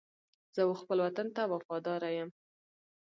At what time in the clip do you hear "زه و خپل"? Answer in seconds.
0.55-0.97